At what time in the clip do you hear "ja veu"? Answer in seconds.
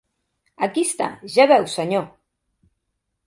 1.35-1.67